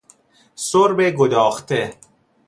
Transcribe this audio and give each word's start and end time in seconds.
سرب 0.55 1.01
گداخته 1.09 1.93